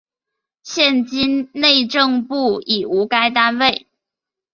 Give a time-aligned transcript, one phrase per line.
[0.63, 3.85] 现今内政部已无该单位。